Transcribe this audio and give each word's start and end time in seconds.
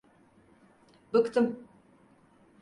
Bıktım… 1.13 1.67